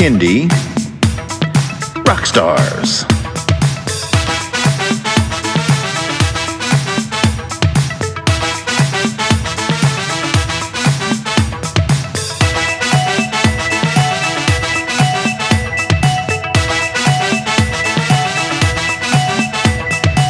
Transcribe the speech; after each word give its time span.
Kindy. 0.00 0.48
Rock 2.08 3.19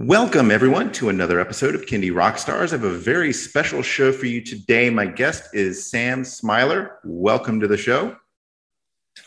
Welcome, 0.00 0.52
everyone, 0.52 0.92
to 0.92 1.08
another 1.08 1.40
episode 1.40 1.74
of 1.74 1.86
Kindy 1.86 2.12
Rockstars. 2.12 2.68
I 2.68 2.76
have 2.76 2.84
a 2.84 2.90
very 2.96 3.32
special 3.32 3.82
show 3.82 4.12
for 4.12 4.26
you 4.26 4.40
today. 4.40 4.90
My 4.90 5.06
guest 5.06 5.52
is 5.52 5.90
Sam 5.90 6.22
Smiler. 6.22 7.00
Welcome 7.02 7.58
to 7.58 7.66
the 7.66 7.76
show. 7.76 8.16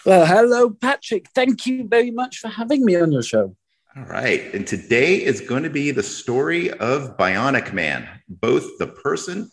Well, 0.05 0.25
hello, 0.25 0.69
Patrick. 0.69 1.27
Thank 1.35 1.65
you 1.65 1.89
very 1.89 2.09
much 2.09 2.37
for 2.37 2.47
having 2.47 2.85
me 2.85 2.95
on 2.95 3.11
your 3.11 3.21
show. 3.21 3.53
All 3.97 4.05
right. 4.05 4.43
And 4.55 4.65
today 4.65 5.21
is 5.21 5.41
going 5.41 5.63
to 5.63 5.69
be 5.69 5.91
the 5.91 6.03
story 6.03 6.71
of 6.71 7.17
Bionic 7.17 7.73
Man, 7.73 8.07
both 8.29 8.77
the 8.79 8.87
person 8.87 9.51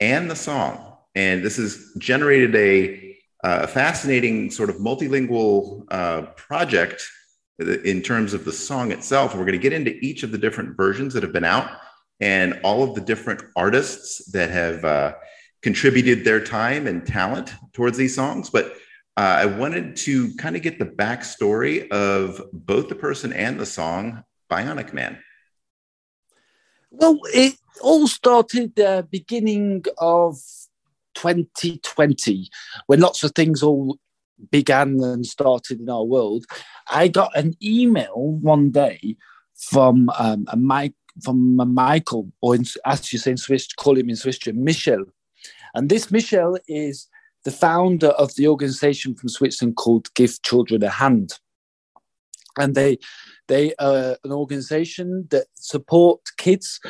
and 0.00 0.30
the 0.30 0.36
song. 0.36 0.96
And 1.14 1.44
this 1.44 1.58
has 1.58 1.92
generated 1.98 2.56
a, 2.56 3.14
uh, 3.44 3.66
fascinating 3.66 4.50
sort 4.50 4.70
of 4.70 4.76
multilingual 4.76 5.84
uh, 5.90 6.22
project 6.22 7.06
in 7.58 8.02
terms 8.02 8.34
of 8.34 8.44
the 8.44 8.52
song 8.52 8.92
itself. 8.92 9.34
We're 9.34 9.40
going 9.40 9.52
to 9.52 9.58
get 9.58 9.72
into 9.72 9.96
each 10.04 10.22
of 10.22 10.32
the 10.32 10.38
different 10.38 10.76
versions 10.76 11.14
that 11.14 11.22
have 11.22 11.32
been 11.32 11.44
out 11.44 11.70
and 12.20 12.60
all 12.62 12.82
of 12.82 12.94
the 12.94 13.00
different 13.00 13.42
artists 13.56 14.30
that 14.32 14.50
have 14.50 14.84
uh, 14.84 15.14
contributed 15.62 16.24
their 16.24 16.42
time 16.42 16.86
and 16.86 17.06
talent 17.06 17.54
towards 17.72 17.96
these 17.96 18.14
songs. 18.14 18.50
But 18.50 18.74
uh, 19.16 19.40
I 19.40 19.46
wanted 19.46 19.96
to 19.96 20.34
kind 20.36 20.56
of 20.56 20.62
get 20.62 20.78
the 20.78 20.86
backstory 20.86 21.88
of 21.88 22.42
both 22.52 22.88
the 22.88 22.94
person 22.94 23.32
and 23.32 23.58
the 23.58 23.66
song 23.66 24.22
Bionic 24.50 24.92
Man. 24.92 25.18
Well, 26.90 27.18
it 27.24 27.54
all 27.82 28.06
started 28.06 28.78
uh, 28.78 29.02
beginning 29.10 29.84
of 29.98 30.36
2020 31.14 32.48
when 32.86 33.00
lots 33.00 33.24
of 33.24 33.32
things 33.32 33.62
all 33.62 33.98
began 34.50 35.02
and 35.02 35.26
started 35.26 35.80
in 35.80 35.88
our 35.88 36.04
world, 36.04 36.44
I 36.90 37.08
got 37.08 37.36
an 37.36 37.54
email 37.62 38.14
one 38.14 38.70
day 38.70 39.16
from 39.54 40.10
um, 40.18 40.46
a 40.48 40.56
Mike 40.56 40.94
from 41.22 41.58
a 41.60 41.64
Michael, 41.64 42.30
or 42.42 42.54
in, 42.54 42.64
as 42.84 43.10
you 43.10 43.18
say 43.18 43.30
in 43.30 43.36
Swiss, 43.38 43.72
call 43.72 43.96
him 43.96 44.10
in 44.10 44.16
Swiss, 44.16 44.38
Michel. 44.46 45.04
And 45.74 45.88
this 45.88 46.10
Michel 46.10 46.58
is 46.68 47.08
the 47.44 47.50
founder 47.50 48.08
of 48.08 48.34
the 48.34 48.48
organization 48.48 49.14
from 49.14 49.28
Switzerland 49.28 49.76
called 49.76 50.12
Give 50.14 50.42
Children 50.42 50.82
a 50.82 50.90
Hand. 50.90 51.38
And 52.58 52.74
they 52.74 52.98
they 53.48 53.74
are 53.78 54.16
an 54.24 54.32
organization 54.32 55.28
that 55.30 55.46
support 55.54 56.20
kids 56.36 56.80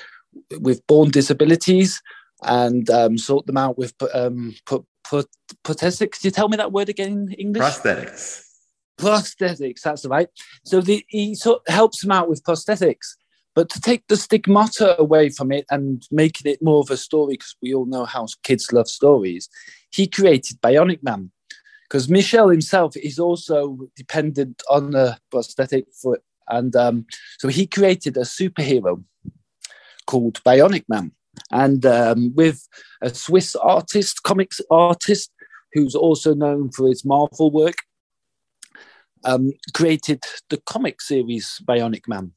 with 0.61 0.87
born 0.87 1.11
disabilities 1.11 2.01
and 2.43 2.89
um, 2.91 3.19
sort 3.19 3.47
them 3.47 3.57
out 3.57 3.77
with 3.79 3.95
um, 4.15 4.55
put, 4.67 4.85
prosthetics. 5.11 6.13
Could 6.13 6.25
you 6.25 6.31
tell 6.31 6.49
me 6.49 6.57
that 6.57 6.73
word 6.73 6.89
again 6.89 7.29
in 7.31 7.33
English? 7.33 7.63
Prosthetics. 7.63 8.45
Prosthetics, 8.99 9.83
that's 9.83 10.07
right. 10.07 10.29
So 10.65 10.81
the, 10.81 11.05
he 11.09 11.35
sort 11.35 11.63
of 11.67 11.75
helps 11.75 12.03
him 12.03 12.13
out 12.13 12.29
with 12.29 12.43
prosthetics. 12.43 13.17
But 13.55 13.71
to 13.71 13.81
take 13.81 14.07
the 14.09 14.17
stigmata 14.17 15.01
away 15.01 15.31
from 15.31 15.51
it 15.51 15.65
and 15.71 16.07
making 16.11 16.51
it 16.51 16.63
more 16.63 16.81
of 16.81 16.91
a 16.91 16.97
story, 16.97 17.35
because 17.35 17.57
we 17.63 17.73
all 17.73 17.87
know 17.87 18.05
how 18.05 18.27
kids 18.43 18.71
love 18.73 18.89
stories, 18.89 19.49
he 19.91 20.07
created 20.07 20.61
Bionic 20.61 21.03
Man. 21.03 21.31
Because 21.89 22.09
Michel 22.09 22.49
himself 22.49 22.97
is 22.97 23.19
also 23.19 23.79
dependent 23.97 24.63
on 24.69 24.95
a 24.95 25.19
prosthetic 25.31 25.87
foot. 26.03 26.21
And 26.49 26.75
um, 26.77 27.07
so 27.39 27.49
he 27.49 27.67
created 27.67 28.17
a 28.17 28.21
superhero 28.21 29.03
called 30.07 30.43
Bionic 30.45 30.85
Man 30.89 31.13
and 31.51 31.85
um, 31.87 32.35
with 32.35 32.67
a 33.03 33.11
Swiss 33.11 33.55
artist, 33.57 34.23
comics 34.23 34.61
artist, 34.71 35.31
who's 35.73 35.95
also 35.95 36.35
known 36.35 36.71
for 36.71 36.89
his 36.89 37.05
Marvel 37.05 37.51
work, 37.51 37.77
um, 39.25 39.53
created 39.75 40.23
the 40.49 40.59
comic 40.59 41.01
series 41.01 41.61
Bionic 41.65 42.09
Man. 42.09 42.33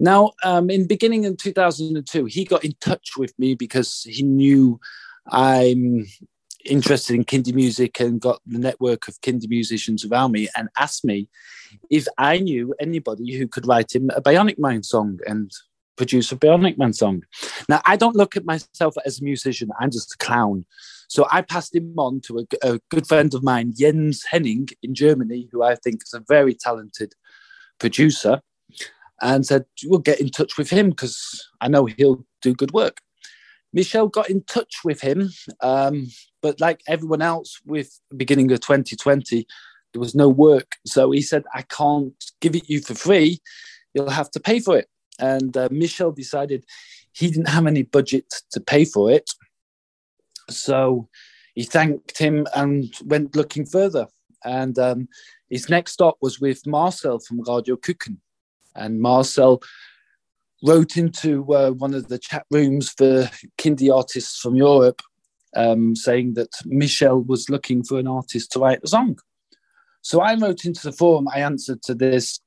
Now, 0.00 0.32
um, 0.42 0.70
in 0.70 0.88
beginning 0.88 1.24
in 1.24 1.36
2002, 1.36 2.24
he 2.24 2.44
got 2.44 2.64
in 2.64 2.74
touch 2.80 3.12
with 3.16 3.32
me 3.38 3.54
because 3.54 4.02
he 4.02 4.22
knew 4.22 4.80
I'm 5.28 6.06
interested 6.64 7.14
in 7.14 7.24
Kindy 7.24 7.54
music 7.54 8.00
and 8.00 8.20
got 8.20 8.40
the 8.46 8.58
network 8.58 9.06
of 9.06 9.20
Kindy 9.20 9.48
musicians 9.48 10.04
around 10.04 10.32
me 10.32 10.48
and 10.56 10.68
asked 10.78 11.04
me 11.04 11.28
if 11.90 12.06
I 12.18 12.38
knew 12.38 12.74
anybody 12.80 13.34
who 13.34 13.46
could 13.46 13.66
write 13.66 13.94
him 13.94 14.10
a 14.16 14.22
Bionic 14.22 14.58
Man 14.58 14.82
song. 14.82 15.18
And 15.26 15.52
produce 15.96 16.32
a 16.32 16.36
Bionic 16.36 16.78
Man 16.78 16.92
song. 16.92 17.22
Now, 17.68 17.80
I 17.84 17.96
don't 17.96 18.16
look 18.16 18.36
at 18.36 18.44
myself 18.44 18.94
as 19.04 19.20
a 19.20 19.24
musician, 19.24 19.70
I'm 19.80 19.90
just 19.90 20.14
a 20.14 20.24
clown. 20.24 20.64
So 21.08 21.26
I 21.30 21.42
passed 21.42 21.74
him 21.74 21.94
on 21.98 22.20
to 22.22 22.40
a, 22.40 22.74
a, 22.74 22.80
good 22.90 23.06
friend 23.06 23.32
of 23.34 23.42
mine, 23.42 23.72
Jens 23.76 24.24
Henning 24.24 24.68
in 24.82 24.94
Germany, 24.94 25.48
who 25.52 25.62
I 25.62 25.76
think 25.76 26.02
is 26.04 26.14
a 26.14 26.24
very 26.26 26.54
talented 26.54 27.14
producer, 27.78 28.40
and 29.20 29.46
said, 29.46 29.66
We'll 29.84 30.00
get 30.00 30.20
in 30.20 30.30
touch 30.30 30.56
with 30.58 30.70
him 30.70 30.90
because 30.90 31.46
I 31.60 31.68
know 31.68 31.86
he'll 31.86 32.24
do 32.42 32.54
good 32.54 32.72
work. 32.72 33.00
Michel 33.72 34.08
got 34.08 34.30
in 34.30 34.44
touch 34.44 34.76
with 34.84 35.00
him, 35.00 35.30
um, 35.60 36.08
but 36.40 36.60
like 36.60 36.80
everyone 36.86 37.22
else, 37.22 37.60
with 37.66 38.00
beginning 38.16 38.50
of 38.52 38.60
2020, 38.60 39.46
there 39.92 40.00
was 40.00 40.14
no 40.14 40.28
work. 40.28 40.76
So 40.86 41.10
he 41.10 41.22
said, 41.22 41.44
I 41.54 41.62
can't 41.62 42.12
give 42.40 42.54
it 42.54 42.68
you 42.68 42.80
for 42.80 42.94
free. 42.94 43.38
You'll 43.92 44.10
have 44.10 44.30
to 44.32 44.40
pay 44.40 44.60
for 44.60 44.76
it. 44.76 44.88
And 45.18 45.56
uh, 45.56 45.68
Michel 45.70 46.12
decided 46.12 46.64
he 47.12 47.28
didn't 47.28 47.48
have 47.48 47.66
any 47.66 47.82
budget 47.82 48.26
to 48.52 48.60
pay 48.60 48.84
for 48.84 49.10
it. 49.10 49.30
So 50.50 51.08
he 51.54 51.62
thanked 51.62 52.18
him 52.18 52.46
and 52.54 52.92
went 53.04 53.36
looking 53.36 53.66
further. 53.66 54.06
And 54.44 54.78
um, 54.78 55.08
his 55.48 55.68
next 55.68 55.92
stop 55.92 56.18
was 56.20 56.40
with 56.40 56.66
Marcel 56.66 57.18
from 57.18 57.40
Radio 57.40 57.76
Küken. 57.76 58.18
And 58.74 59.00
Marcel 59.00 59.62
wrote 60.64 60.96
into 60.96 61.52
uh, 61.54 61.70
one 61.70 61.94
of 61.94 62.08
the 62.08 62.18
chat 62.18 62.44
rooms 62.50 62.90
for 62.90 63.30
Kindy 63.58 63.94
artists 63.94 64.38
from 64.40 64.56
Europe, 64.56 65.00
um, 65.54 65.94
saying 65.94 66.34
that 66.34 66.50
Michel 66.64 67.22
was 67.22 67.48
looking 67.48 67.84
for 67.84 67.98
an 67.98 68.08
artist 68.08 68.52
to 68.52 68.58
write 68.58 68.80
a 68.82 68.88
song. 68.88 69.18
So 70.02 70.20
I 70.20 70.34
wrote 70.34 70.64
into 70.64 70.82
the 70.82 70.92
forum, 70.92 71.28
I 71.32 71.40
answered 71.40 71.82
to 71.84 71.94
this 71.94 72.40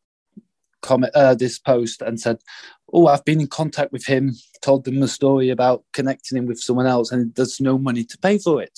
comment, 0.88 1.14
uh, 1.16 1.36
this 1.36 1.60
post 1.60 2.02
and 2.02 2.20
said, 2.20 2.38
"Oh, 2.94 3.08
I've 3.08 3.26
been 3.30 3.42
in 3.42 3.48
contact 3.48 3.92
with 3.92 4.06
him. 4.14 4.24
Told 4.62 4.86
them 4.86 5.00
the 5.00 5.08
story 5.20 5.50
about 5.50 5.84
connecting 5.98 6.38
him 6.38 6.48
with 6.48 6.60
someone 6.68 6.88
else, 6.96 7.12
and 7.12 7.34
there's 7.36 7.60
no 7.60 7.78
money 7.78 8.04
to 8.06 8.18
pay 8.18 8.38
for 8.38 8.62
it." 8.62 8.76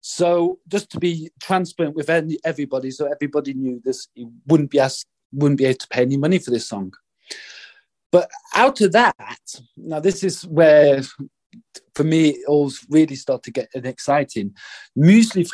So 0.00 0.58
just 0.68 0.90
to 0.92 0.98
be 0.98 1.30
transparent 1.42 1.94
with 1.94 2.08
any, 2.08 2.38
everybody, 2.42 2.90
so 2.90 3.06
everybody 3.06 3.52
knew 3.52 3.80
this, 3.84 4.08
he 4.14 4.26
wouldn't 4.46 4.70
be 4.70 4.80
asked, 4.80 5.06
wouldn't 5.32 5.58
be 5.58 5.66
able 5.66 5.78
to 5.78 5.88
pay 5.88 6.02
any 6.02 6.16
money 6.16 6.38
for 6.38 6.50
this 6.50 6.66
song. 6.66 6.94
But 8.10 8.30
out 8.54 8.80
of 8.80 8.92
that, 8.92 9.44
now 9.76 10.00
this 10.00 10.24
is 10.24 10.46
where 10.46 11.02
for 11.94 12.04
me, 12.04 12.30
it 12.30 12.46
all 12.46 12.70
really 12.90 13.16
started 13.16 13.42
to 13.44 13.50
get 13.50 13.68
exciting. 13.74 14.54
Muesli 14.96 15.44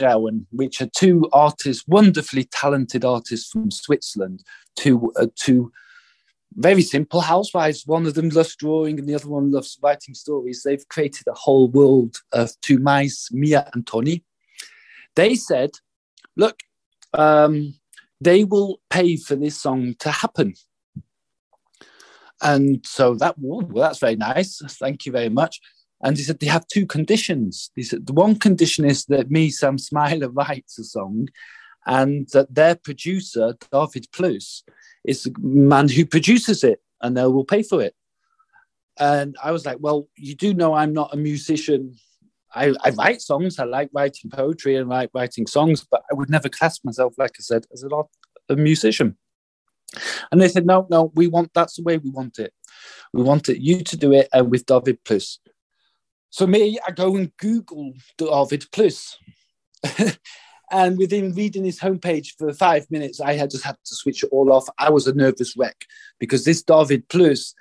which 0.51 0.81
are 0.81 0.89
two 0.95 1.29
artists, 1.33 1.85
wonderfully 1.87 2.45
talented 2.45 3.05
artists 3.05 3.51
from 3.51 3.71
Switzerland, 3.71 4.43
two, 4.77 5.13
uh, 5.17 5.27
two 5.37 5.73
very 6.57 6.83
simple 6.83 7.21
housewives. 7.21 7.87
One 7.87 8.07
of 8.07 8.15
them 8.15 8.29
loves 8.29 8.57
drawing 8.57 8.99
and 8.99 9.09
the 9.09 9.15
other 9.15 9.29
one 9.29 9.51
loves 9.51 9.79
writing 9.83 10.15
stories. 10.15 10.63
They've 10.63 10.89
created 10.89 11.27
a 11.29 11.35
whole 11.35 11.69
world 11.69 12.17
of 12.33 12.51
two 12.61 12.79
mice, 12.79 13.31
Mia 13.33 13.69
and 13.75 13.87
Tony. 13.87 14.25
They 15.17 15.35
said, 15.35 15.71
look, 16.37 16.63
um, 17.13 17.75
they 18.21 18.45
will 18.45 18.81
pay 18.91 19.17
for 19.17 19.37
this 19.37 19.61
song 19.61 19.95
to 20.01 20.11
happen. 20.11 20.55
And 22.43 22.85
so 22.85 23.15
that 23.15 23.37
well, 23.39 23.63
that's 23.63 24.01
very 24.01 24.17
nice. 24.17 24.61
Thank 24.79 25.07
you 25.07 25.13
very 25.13 25.29
much. 25.29 25.61
And 26.05 26.19
he 26.19 26.23
said 26.23 26.39
they 26.39 26.47
have 26.47 26.69
two 26.69 26.87
conditions. 26.87 27.71
He 27.75 27.83
said 27.83 28.07
the 28.07 28.13
one 28.13 28.39
condition 28.39 28.85
is 28.85 29.07
that 29.07 29.31
me, 29.31 29.51
Sam 29.51 29.79
Smiler, 29.79 30.29
writes 30.39 30.79
a 30.79 30.85
song, 30.85 31.29
and 31.87 32.29
that 32.35 32.55
their 32.55 32.77
producer, 32.77 33.57
David 33.73 34.07
Plus, 34.13 34.63
is 35.05 35.25
the 35.25 35.35
man 35.39 35.89
who 35.89 36.05
produces 36.05 36.63
it, 36.63 36.81
and 37.01 37.17
they 37.17 37.25
will 37.27 37.45
pay 37.45 37.63
for 37.63 37.83
it. 37.83 37.95
And 38.99 39.35
I 39.43 39.51
was 39.51 39.65
like, 39.65 39.79
well, 39.81 40.09
you 40.17 40.35
do 40.35 40.53
know 40.53 40.75
I'm 40.75 40.93
not 40.93 41.15
a 41.15 41.17
musician. 41.17 41.97
I, 42.55 42.75
I 42.85 42.91
write 42.91 43.23
songs. 43.23 43.59
I 43.59 43.65
like 43.65 43.89
writing 43.93 44.31
poetry 44.31 44.77
and 44.77 44.89
like 44.89 45.11
writing 45.15 45.47
songs, 45.47 45.85
but 45.91 46.03
I 46.11 46.15
would 46.15 46.31
never 46.31 46.51
class 46.51 46.85
myself, 46.85 47.15
like 47.17 47.33
I 47.39 47.43
said, 47.43 47.65
as 47.73 47.83
a, 47.83 47.89
a 48.51 48.57
musician. 48.57 49.17
And 50.31 50.41
they 50.41 50.49
said, 50.49 50.67
no, 50.67 50.87
no, 50.91 51.13
we 51.15 51.29
want 51.29 51.51
that's 51.55 51.77
the 51.77 51.83
way 51.83 51.97
we 51.97 52.11
want 52.11 52.39
it. 52.39 52.53
We 53.13 53.23
want 53.23 53.49
it 53.49 53.59
you 53.59 53.83
to 53.83 53.97
do 53.97 54.13
it 54.13 54.29
uh, 54.37 54.45
with 54.45 54.67
David 54.67 55.03
Plus. 55.05 55.39
So 56.35 56.49
me, 56.49 56.81
I 56.85 56.91
go 56.91 57.15
and 57.15 57.31
Google 57.37 57.93
David 58.19 58.65
Plus. 58.73 59.17
and 60.73 60.99
within 60.99 61.33
reading 61.33 61.65
his 61.65 61.79
homepage 61.79 62.31
for 62.37 62.53
five 62.53 62.91
minutes, 62.91 63.21
I 63.21 63.35
had 63.35 63.53
just 63.53 63.63
had 63.63 63.77
to 63.85 63.95
switch 63.95 64.25
it 64.25 64.31
all 64.33 64.53
off. 64.53 64.67
I 64.77 64.91
was 64.91 65.07
a 65.07 65.15
nervous 65.15 65.57
wreck 65.57 65.85
because 66.19 66.45
this 66.45 66.61
David 66.61 67.09
Plus, 67.09 67.55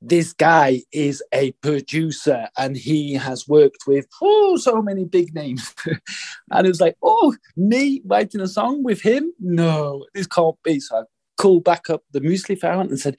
this 0.00 0.32
guy 0.32 0.80
is 0.90 1.22
a 1.34 1.52
producer 1.60 2.48
and 2.56 2.78
he 2.78 3.12
has 3.12 3.46
worked 3.46 3.86
with 3.86 4.06
oh 4.22 4.56
so 4.56 4.80
many 4.80 5.04
big 5.04 5.34
names. 5.34 5.74
and 6.50 6.66
it 6.66 6.70
was 6.70 6.80
like, 6.80 6.96
oh, 7.02 7.36
me 7.58 8.00
writing 8.06 8.40
a 8.40 8.48
song 8.48 8.82
with 8.82 9.02
him? 9.02 9.34
No, 9.38 10.06
this 10.14 10.26
can't 10.26 10.56
be. 10.62 10.80
So 10.80 10.96
I 10.96 11.02
called 11.36 11.64
back 11.64 11.90
up 11.90 12.02
the 12.12 12.22
Muesli 12.22 12.58
Fountain 12.58 12.88
and 12.88 12.98
said, 12.98 13.16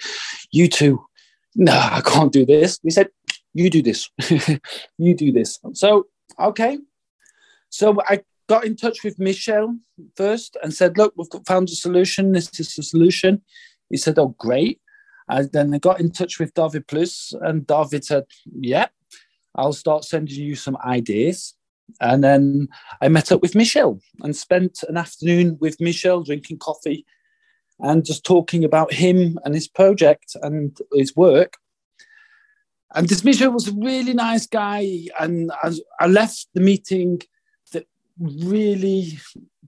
You 0.51 0.67
two, 0.67 1.05
no, 1.55 1.73
I 1.73 2.01
can't 2.01 2.33
do 2.33 2.45
this. 2.45 2.79
We 2.83 2.89
said, 2.89 3.09
you 3.55 3.69
do 3.69 3.81
this, 3.81 4.09
you 4.97 5.15
do 5.15 5.31
this. 5.31 5.59
So, 5.73 6.07
okay. 6.39 6.77
So 7.69 7.97
I 8.07 8.21
got 8.47 8.65
in 8.65 8.75
touch 8.75 9.03
with 9.03 9.17
Michel 9.17 9.75
first 10.15 10.57
and 10.61 10.73
said, 10.73 10.97
look, 10.97 11.13
we've 11.15 11.27
found 11.47 11.69
a 11.69 11.75
solution. 11.75 12.33
This 12.33 12.59
is 12.59 12.75
the 12.75 12.83
solution. 12.83 13.41
He 13.89 13.97
said, 13.97 14.19
oh, 14.19 14.35
great. 14.37 14.81
And 15.29 15.51
then 15.53 15.73
I 15.73 15.79
got 15.79 15.99
in 15.99 16.11
touch 16.11 16.37
with 16.37 16.53
David 16.53 16.85
Plus, 16.87 17.33
and 17.41 17.65
David 17.65 18.05
said, 18.05 18.25
yeah, 18.59 18.87
I'll 19.55 19.73
start 19.73 20.03
sending 20.03 20.35
you 20.35 20.55
some 20.55 20.77
ideas. 20.85 21.55
And 22.01 22.23
then 22.23 22.67
I 23.01 23.07
met 23.07 23.31
up 23.31 23.41
with 23.41 23.55
Michel 23.55 23.99
and 24.21 24.35
spent 24.35 24.83
an 24.89 24.97
afternoon 24.97 25.57
with 25.61 25.79
Michel 25.79 26.23
drinking 26.23 26.59
coffee 26.59 27.05
and 27.79 28.05
just 28.05 28.25
talking 28.25 28.63
about 28.63 28.93
him 28.93 29.39
and 29.43 29.55
his 29.55 29.67
project 29.67 30.35
and 30.41 30.77
his 30.93 31.15
work. 31.15 31.57
And 32.95 33.09
this 33.09 33.23
was 33.23 33.67
a 33.67 33.73
really 33.73 34.13
nice 34.13 34.47
guy. 34.47 35.07
And 35.19 35.51
I, 35.61 35.73
I 35.99 36.07
left 36.07 36.47
the 36.53 36.61
meeting 36.61 37.21
that 37.73 37.85
really 38.17 39.19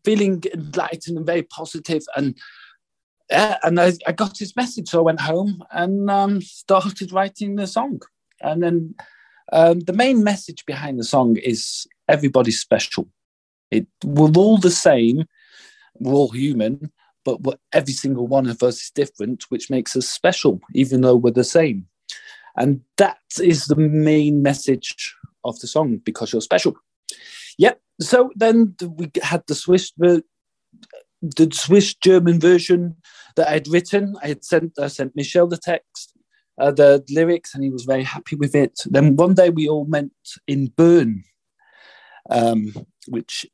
feeling 0.05 0.41
enlightened 0.53 1.17
and 1.17 1.25
very 1.25 1.43
positive 1.43 2.03
and 2.15 2.37
yeah, 3.29 3.57
and 3.63 3.77
I, 3.79 3.91
I, 4.07 4.13
got 4.13 4.37
his 4.37 4.55
message, 4.55 4.87
so 4.87 4.99
I 4.99 5.01
went 5.01 5.19
home 5.19 5.61
and 5.71 6.09
um, 6.09 6.41
started 6.41 7.11
writing 7.11 7.55
the 7.55 7.67
song. 7.67 7.99
And 8.39 8.63
then 8.63 8.95
um, 9.51 9.81
the 9.81 9.91
main 9.91 10.23
message 10.23 10.65
behind 10.65 10.97
the 10.97 11.03
song 11.03 11.35
is 11.37 11.85
everybody's 12.07 12.61
special. 12.61 13.09
It 13.69 13.85
we're 14.03 14.31
all 14.31 14.57
the 14.57 14.71
same, 14.71 15.25
we're 15.95 16.13
all 16.13 16.29
human, 16.29 16.91
but 17.25 17.59
every 17.73 17.91
single 17.93 18.27
one 18.27 18.47
of 18.47 18.63
us 18.63 18.83
is 18.83 18.91
different, 18.91 19.43
which 19.49 19.69
makes 19.69 19.95
us 19.97 20.07
special, 20.07 20.61
even 20.73 21.01
though 21.01 21.17
we're 21.17 21.31
the 21.31 21.43
same. 21.43 21.85
And 22.57 22.81
that 22.97 23.19
is 23.39 23.65
the 23.65 23.75
main 23.75 24.41
message 24.41 25.15
of 25.43 25.59
the 25.59 25.67
song 25.67 26.01
because 26.03 26.33
you're 26.33 26.41
special. 26.41 26.75
Yep. 27.57 27.81
So 28.01 28.31
then 28.35 28.75
we 28.81 29.11
had 29.21 29.43
the 29.47 29.55
Swiss 29.55 29.91
the, 31.21 31.49
Swiss 31.51 31.93
German 31.95 32.39
version 32.39 32.95
that 33.35 33.47
I 33.47 33.53
had 33.53 33.67
written. 33.67 34.15
I 34.21 34.27
had 34.27 34.43
sent 34.43 34.73
I 34.79 34.87
sent 34.87 35.15
Michel 35.15 35.47
the 35.47 35.57
text, 35.57 36.13
uh, 36.59 36.71
the 36.71 37.03
lyrics, 37.09 37.53
and 37.53 37.63
he 37.63 37.69
was 37.69 37.83
very 37.83 38.03
happy 38.03 38.35
with 38.35 38.55
it. 38.55 38.79
Then 38.85 39.15
one 39.15 39.33
day 39.33 39.49
we 39.49 39.67
all 39.67 39.85
met 39.85 40.05
in 40.47 40.67
Bern, 40.75 41.23
um, 42.29 42.73
which 43.07 43.45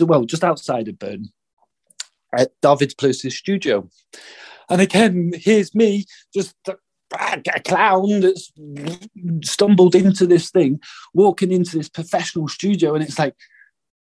well 0.00 0.24
just 0.24 0.44
outside 0.44 0.88
of 0.88 0.98
Bern, 0.98 1.28
at 2.36 2.52
David 2.62 2.94
Plus's 2.98 3.36
studio. 3.36 3.88
And 4.68 4.80
again, 4.80 5.32
here's 5.34 5.74
me 5.74 6.06
just 6.32 6.54
a 7.14 7.60
clown 7.60 8.20
that's 8.20 8.52
stumbled 9.42 9.94
into 9.94 10.26
this 10.26 10.50
thing, 10.50 10.80
walking 11.12 11.52
into 11.52 11.76
this 11.78 11.88
professional 11.88 12.48
studio, 12.48 12.94
and 12.94 13.04
it's 13.04 13.18
like, 13.18 13.34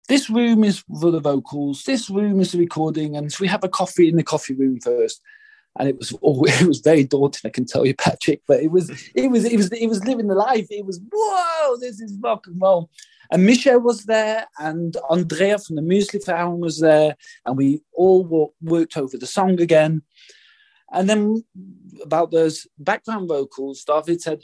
this 0.07 0.29
room 0.29 0.63
is 0.63 0.83
for 0.99 1.11
the 1.11 1.19
vocals, 1.19 1.83
this 1.83 2.09
room 2.09 2.39
is 2.39 2.53
the 2.53 2.59
recording, 2.59 3.15
and 3.15 3.31
so 3.31 3.39
we 3.41 3.47
have 3.47 3.63
a 3.63 3.69
coffee 3.69 4.07
in 4.07 4.15
the 4.15 4.23
coffee 4.23 4.53
room 4.53 4.79
first. 4.79 5.21
And 5.79 5.87
it 5.87 5.97
was 5.97 6.13
oh, 6.23 6.43
it 6.45 6.67
was 6.67 6.79
very 6.79 7.03
daunting, 7.03 7.41
I 7.45 7.49
can 7.49 7.65
tell 7.65 7.85
you, 7.85 7.93
Patrick. 7.93 8.41
But 8.47 8.61
it 8.61 8.71
was 8.71 8.89
it 9.15 9.29
was 9.29 9.45
it 9.45 9.57
was 9.57 9.71
it 9.71 9.87
was 9.87 10.05
living 10.05 10.27
the 10.27 10.35
life. 10.35 10.67
It 10.69 10.85
was 10.85 11.01
whoa, 11.11 11.77
this 11.77 11.99
is 11.99 12.17
rock 12.21 12.47
and 12.47 12.59
roll. 12.61 12.89
And 13.29 13.45
Michel 13.45 13.81
was 13.81 14.05
there, 14.05 14.47
and 14.57 14.95
Andrea 15.09 15.59
from 15.59 15.75
the 15.75 15.81
Muesli 15.81 16.23
Fountain 16.23 16.61
was 16.61 16.79
there, 16.79 17.17
and 17.45 17.57
we 17.57 17.81
all 17.93 18.53
worked 18.61 18.95
over 18.95 19.17
the 19.17 19.27
song 19.27 19.59
again. 19.59 20.01
And 20.91 21.09
then 21.09 21.43
about 22.03 22.31
those 22.31 22.67
background 22.77 23.27
vocals, 23.27 23.83
David 23.83 24.21
said, 24.21 24.43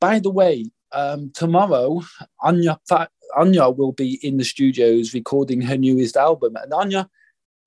by 0.00 0.18
the 0.18 0.30
way, 0.30 0.66
um, 0.92 1.32
tomorrow 1.34 2.02
Anya, 2.40 2.78
Anya 3.36 3.70
will 3.70 3.92
be 3.92 4.14
in 4.22 4.36
the 4.36 4.44
studios 4.44 5.14
recording 5.14 5.60
her 5.62 5.76
newest 5.76 6.16
album. 6.16 6.56
And 6.56 6.72
Anya 6.72 7.08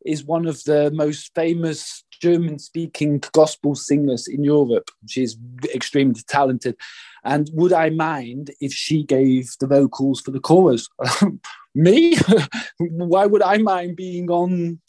is 0.05 0.23
one 0.23 0.45
of 0.45 0.63
the 0.63 0.91
most 0.91 1.31
famous 1.35 2.03
German 2.21 2.59
speaking 2.59 3.21
gospel 3.33 3.75
singers 3.75 4.27
in 4.27 4.43
Europe. 4.43 4.89
She's 5.07 5.37
extremely 5.73 6.21
talented. 6.27 6.75
And 7.23 7.49
would 7.53 7.73
I 7.73 7.89
mind 7.89 8.51
if 8.61 8.71
she 8.71 9.03
gave 9.03 9.51
the 9.59 9.67
vocals 9.67 10.21
for 10.21 10.31
the 10.31 10.39
chorus? 10.39 10.87
Me? 11.75 12.17
Why 12.79 13.25
would 13.25 13.41
I 13.41 13.57
mind 13.57 13.95
being 13.95 14.29
on 14.31 14.79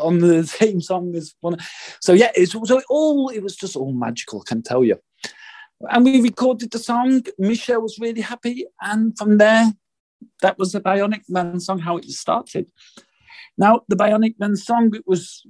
on 0.00 0.18
the 0.18 0.46
same 0.46 0.80
song 0.80 1.14
as 1.14 1.34
one. 1.40 1.58
So 2.00 2.12
yeah, 2.12 2.30
it's 2.34 2.52
so 2.52 2.78
it 2.78 2.84
all 2.88 3.28
it 3.28 3.42
was 3.42 3.56
just 3.56 3.76
all 3.76 3.92
magical, 3.92 4.42
I 4.46 4.48
can 4.48 4.62
tell 4.62 4.84
you. 4.84 4.98
And 5.90 6.04
we 6.04 6.22
recorded 6.22 6.70
the 6.70 6.78
song. 6.78 7.22
Michel 7.38 7.82
was 7.82 7.98
really 7.98 8.22
happy, 8.22 8.66
and 8.80 9.16
from 9.16 9.38
there, 9.38 9.72
that 10.40 10.58
was 10.58 10.72
the 10.72 10.80
Bionic 10.80 11.22
Man 11.28 11.60
song. 11.60 11.78
How 11.78 11.98
it 11.98 12.04
started. 12.06 12.70
Now 13.58 13.82
the 13.88 13.96
Bionic 13.96 14.36
Man 14.38 14.56
song 14.56 14.94
it 14.94 15.06
was 15.06 15.46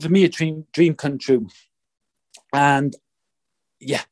for 0.00 0.08
me 0.08 0.24
a 0.24 0.28
dream 0.28 0.66
dream 0.72 0.94
come 0.94 1.18
true, 1.18 1.48
and 2.52 2.94
yeah, 3.80 4.02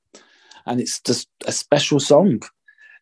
and 0.67 0.81
it's 0.81 1.01
just 1.01 1.29
a 1.47 1.53
special 1.53 2.01
song. 2.01 2.43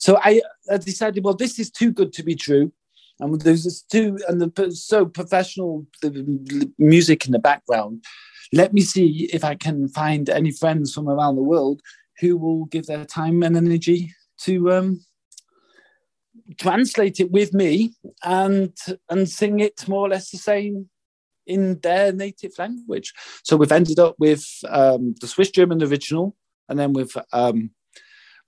So 0.00 0.16
I, 0.22 0.40
I 0.70 0.76
decided, 0.76 1.24
well, 1.24 1.34
this 1.34 1.58
is 1.58 1.72
too 1.72 1.90
good 1.90 2.12
to 2.12 2.22
be 2.22 2.36
true 2.36 2.72
and 3.20 3.40
there's 3.40 3.64
this 3.64 3.82
two 3.82 4.18
and 4.28 4.40
the 4.40 4.70
so 4.70 5.04
professional 5.06 5.86
the 6.02 6.70
music 6.78 7.26
in 7.26 7.32
the 7.32 7.38
background. 7.38 8.04
Let 8.52 8.72
me 8.72 8.80
see 8.80 9.28
if 9.32 9.44
i 9.44 9.54
can 9.54 9.88
find 9.88 10.28
any 10.28 10.52
friends 10.52 10.94
from 10.94 11.08
around 11.08 11.36
the 11.36 11.42
world 11.42 11.82
who 12.20 12.36
will 12.36 12.64
give 12.66 12.86
their 12.86 13.04
time 13.04 13.42
and 13.42 13.56
energy 13.56 14.14
to 14.42 14.72
um, 14.72 15.04
translate 16.58 17.20
it 17.20 17.30
with 17.30 17.52
me 17.52 17.94
and 18.24 18.74
and 19.10 19.28
sing 19.28 19.60
it 19.60 19.88
more 19.88 20.06
or 20.06 20.08
less 20.08 20.30
the 20.30 20.38
same 20.38 20.88
in 21.46 21.80
their 21.80 22.12
native 22.12 22.52
language. 22.58 23.12
So 23.42 23.56
we've 23.56 23.72
ended 23.72 23.98
up 23.98 24.16
with 24.18 24.46
um, 24.68 25.14
the 25.20 25.26
swiss 25.26 25.50
german 25.50 25.82
original 25.82 26.36
and 26.68 26.78
then 26.78 26.92
with 26.92 27.16
um, 27.32 27.70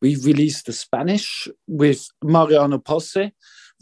we 0.00 0.16
released 0.16 0.66
the 0.66 0.72
spanish 0.72 1.48
with 1.66 2.06
mariano 2.22 2.78
posse 2.78 3.32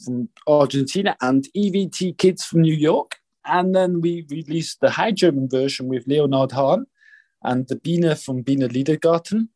from 0.04 0.28
Argentina 0.46 1.16
and 1.20 1.46
EVT 1.56 2.18
Kids 2.18 2.44
from 2.44 2.62
New 2.62 2.74
York. 2.74 3.16
And 3.44 3.74
then 3.74 4.00
we 4.00 4.26
released 4.30 4.80
the 4.80 4.90
High 4.90 5.12
German 5.12 5.48
version 5.48 5.88
with 5.88 6.06
Leonard 6.06 6.52
Hahn 6.52 6.86
and 7.42 7.66
the 7.68 7.76
Biene 7.76 8.22
from 8.22 8.44
Biene 8.44 8.68
Liedergarten. 8.68 9.48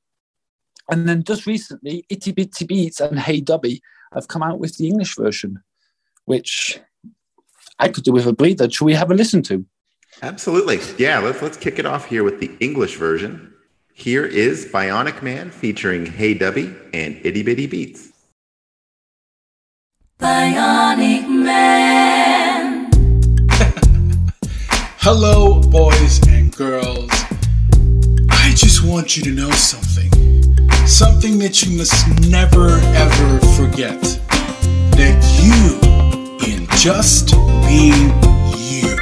And 0.91 1.09
then 1.09 1.23
just 1.23 1.47
recently, 1.47 2.05
Itty 2.09 2.33
Bitty 2.33 2.65
Beats 2.65 3.01
and 3.01 3.19
Hey 3.19 3.41
Dubby 3.41 3.81
have 4.15 4.29
come 4.29 4.43
out 4.43 4.59
with 4.59 4.77
the 4.77 4.89
English 4.89 5.17
version, 5.17 5.63
which 6.25 6.81
I 7.79 7.89
could 7.89 8.05
do 8.05 8.13
with 8.13 8.27
a 8.27 8.33
breather. 8.33 8.71
Should 8.71 8.85
we 8.85 8.95
have 8.95 9.11
a 9.11 9.15
listen 9.15 9.43
to? 9.45 9.65
Absolutely. 10.23 10.81
Yeah, 10.99 11.19
let's 11.21 11.41
let's 11.41 11.57
kick 11.57 11.79
it 11.79 11.87
off 11.87 12.07
here 12.07 12.25
with 12.25 12.41
the 12.41 12.51
English 12.61 12.97
version. 12.97 13.55
Here 13.95 14.25
is 14.25 14.67
Bionic 14.67 15.23
Man 15.23 15.51
featuring 15.51 16.07
Hey 16.07 16.35
Dubby 16.35 16.77
and 16.93 17.21
Itty 17.25 17.43
Bitty 17.43 17.67
Beats. 17.67 18.12
Bionic 20.23 21.29
Man. 21.29 22.89
Hello, 24.99 25.61
boys 25.61 26.25
and 26.29 26.55
girls. 26.55 27.11
I 28.31 28.53
just 28.55 28.85
want 28.85 29.17
you 29.17 29.25
to 29.25 29.33
know 29.33 29.51
something. 29.51 30.13
Something 30.87 31.41
that 31.41 31.65
you 31.65 31.77
must 31.77 32.07
never 32.31 32.69
ever 32.95 33.41
forget. 33.57 34.01
That 34.95 35.19
you, 35.43 35.81
in 36.47 36.69
just 36.77 37.35
being 37.67 38.11
you, 38.63 38.95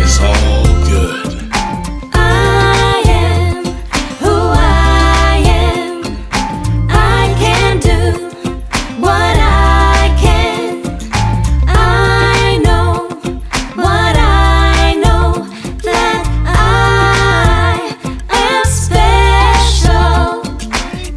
is 0.00 0.18
all 0.22 0.63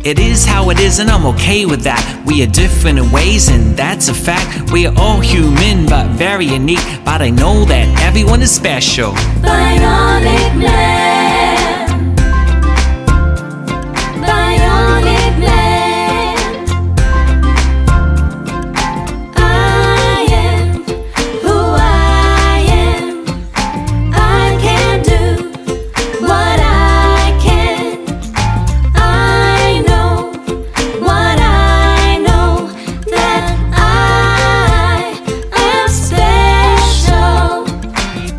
It 0.08 0.20
is 0.20 0.46
how 0.46 0.70
it 0.70 0.80
is, 0.80 1.00
and 1.00 1.10
I'm 1.10 1.26
okay 1.36 1.66
with 1.66 1.82
that. 1.82 2.02
We 2.26 2.42
are 2.42 2.48
different 2.48 2.98
in 2.98 3.12
ways, 3.12 3.50
and 3.50 3.76
that's 3.76 4.08
a 4.08 4.14
fact. 4.14 4.72
We 4.72 4.88
are 4.88 4.94
all 4.96 5.20
human, 5.20 5.86
but 5.86 6.08
very 6.12 6.46
unique. 6.46 6.88
But 7.04 7.22
I 7.22 7.30
know 7.30 7.66
that 7.66 8.00
everyone 8.00 8.42
is 8.42 8.50
special. 8.50 9.12
Bionic 9.44 10.56
Man. 10.64 11.27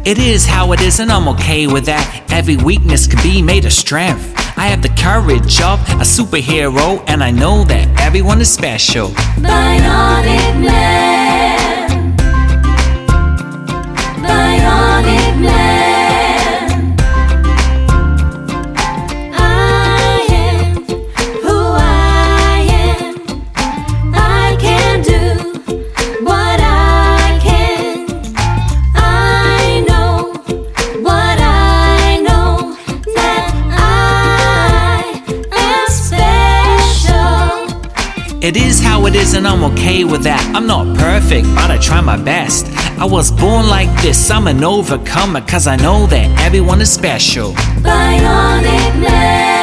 It 0.08 0.18
is 0.18 0.46
how 0.46 0.72
it 0.72 0.80
is, 0.80 1.00
and 1.00 1.12
I'm 1.12 1.28
okay 1.28 1.66
with 1.66 1.84
that. 1.84 2.24
Every 2.30 2.56
weakness 2.56 3.06
can 3.06 3.22
be 3.22 3.42
made 3.42 3.66
a 3.66 3.70
strength. 3.70 4.32
I 4.56 4.68
have 4.68 4.80
the 4.80 4.88
courage 4.88 5.60
of 5.60 5.78
a 6.00 6.06
superhero, 6.16 7.04
and 7.06 7.22
I 7.22 7.30
know 7.30 7.62
that 7.64 8.00
everyone 8.00 8.40
is 8.40 8.50
special. 8.50 9.08
Was 43.08 43.30
born 43.30 43.68
like 43.68 43.90
this, 44.02 44.30
I'm 44.30 44.46
an 44.46 44.62
overcomer, 44.62 45.40
cause 45.40 45.66
I 45.66 45.76
know 45.76 46.06
that 46.06 46.40
everyone 46.40 46.80
is 46.80 46.92
special. 46.92 47.52
Bionic 47.82 49.00
Man. 49.00 49.57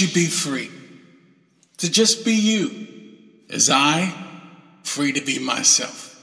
You 0.00 0.08
be 0.08 0.28
free 0.28 0.70
to 1.76 1.90
just 1.90 2.24
be 2.24 2.32
you, 2.32 2.88
as 3.50 3.68
I, 3.68 4.10
free 4.82 5.12
to 5.12 5.20
be 5.20 5.38
myself. 5.38 6.18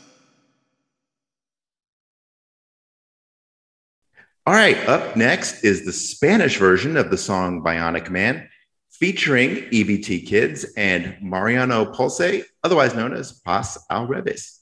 All 4.48 4.56
right, 4.56 4.78
up 4.88 5.16
next 5.16 5.64
is 5.64 5.86
the 5.86 5.94
Spanish 5.94 6.58
version 6.58 6.98
of 6.98 7.12
the 7.12 7.20
song 7.20 7.62
Bionic 7.62 8.10
Man, 8.10 8.50
featuring 8.90 9.58
EVT 9.70 10.26
Kids 10.26 10.66
and 10.76 11.16
Mariano 11.22 11.86
Pulse, 11.86 12.46
otherwise 12.64 12.96
known 12.96 13.14
as 13.14 13.34
Pas 13.42 13.78
al 13.92 14.08
Revés. 14.08 14.58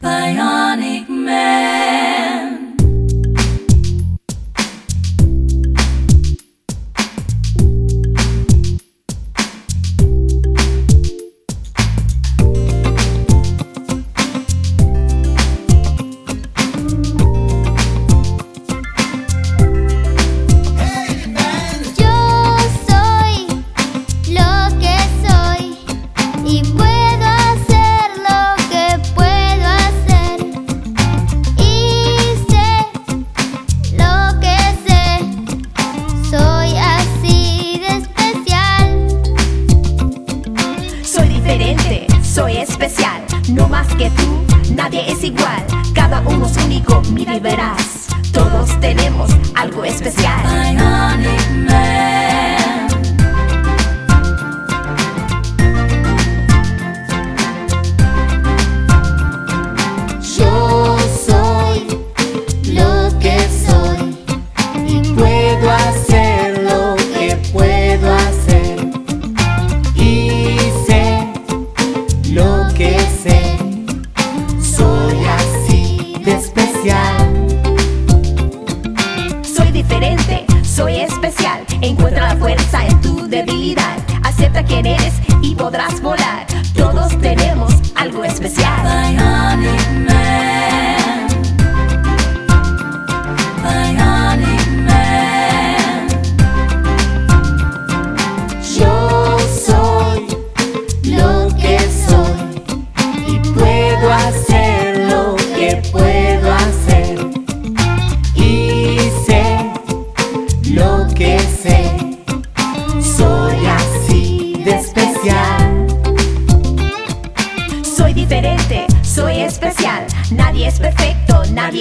Bionic 0.00 1.08
Man. 1.08 2.15
Especial. 49.88 50.25
podrás 85.66 86.00
volar. 86.00 86.46
Todos 86.76 87.18
tenemos 87.18 87.74
algo 87.96 88.24
especial. 88.24 89.95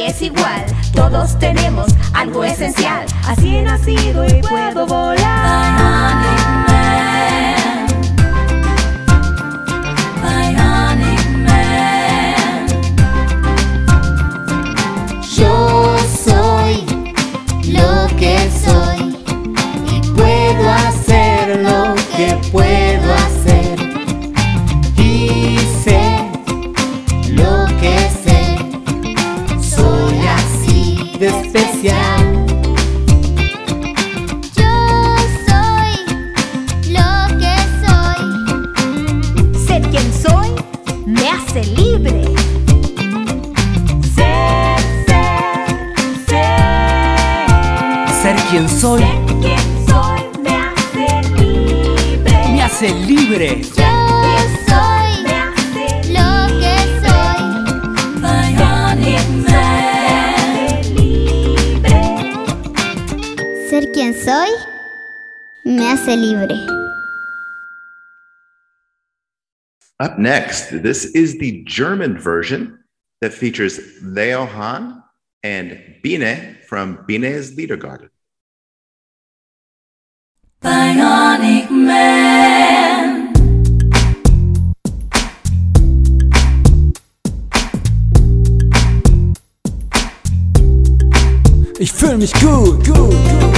Es 0.05 0.21
igual. 0.21 0.65
Todos 0.93 1.37
tenemos 1.39 1.87
algo 2.13 2.43
esencial. 2.43 3.05
Así 3.27 3.57
he 3.57 3.61
nacido 3.63 4.25
y 4.25 4.41
puedo 4.41 4.85
volar. 4.85 6.05
Me 65.65 65.77
hace 65.77 66.15
libre. 66.15 66.55
Up 69.99 70.19
next, 70.19 70.83
this 70.83 71.05
is 71.05 71.37
the 71.39 71.63
German 71.65 72.17
version 72.17 72.79
that 73.21 73.33
features 73.33 73.79
Leo 74.03 74.45
Hahn 74.45 75.01
and 75.43 75.81
Biene 76.03 76.63
from 76.65 76.97
Biene's 77.07 77.55
Liedergarten. 77.55 78.09
Bionic 80.61 81.69
Man. 81.71 83.33
Ich 91.79 91.91
fühle 91.91 92.17
mich 92.17 92.33
gut, 92.33 92.83
gut, 92.85 93.11
gut. 93.11 93.54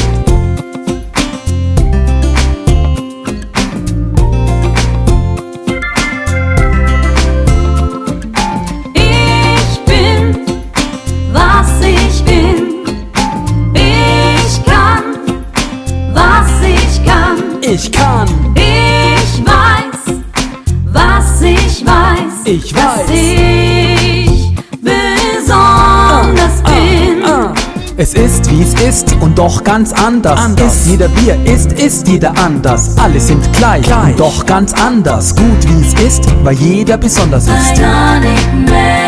Weiß. 22.48 22.54
Ich 22.64 22.74
dass 22.74 22.98
weiß. 23.00 23.10
ich 23.10 24.56
besonders 24.82 26.62
bin. 26.64 27.26
ah. 27.26 27.54
Es 28.00 28.14
ist 28.14 28.50
wie 28.52 28.62
es 28.62 28.74
ist 28.76 29.16
und 29.22 29.38
doch 29.38 29.64
ganz 29.64 29.92
anders. 29.92 30.40
Anders. 30.40 30.82
Ist 30.82 30.88
jeder 30.88 31.10
wie 31.18 31.30
er 31.30 31.46
ist, 31.46 31.74
ist 31.74 32.08
jeder 32.08 32.38
anders. 32.38 32.96
Alle 32.98 33.20
sind 33.20 33.42
gleich, 33.54 33.82
Gleich. 33.84 34.12
und 34.12 34.20
doch 34.20 34.46
ganz 34.46 34.72
anders. 34.74 35.36
Gut 35.36 35.68
wie 35.68 35.82
es 35.82 35.94
ist, 36.06 36.24
weil 36.44 36.56
jeder 36.56 36.98
besonders 36.98 37.48
ist. 37.48 37.76
Bionic 37.76 38.70
Man. 38.70 39.07